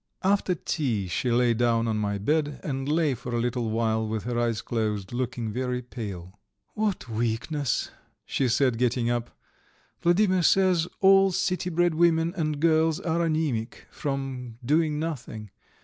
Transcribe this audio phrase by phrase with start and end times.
[0.23, 4.23] After tea she lay down on my bed, and lay for a little while with
[4.23, 6.39] her eyes closed, looking very pale.
[6.73, 7.91] "What weakness,"
[8.25, 9.29] she said, getting up.
[10.01, 15.51] "Vladimir says all city bred women and girls are anæmic from doing nothing.